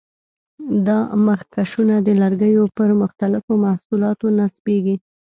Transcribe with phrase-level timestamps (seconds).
[0.87, 4.95] دا مخکشونه د لرګیو پر مختلفو محصولاتو نصبېږي.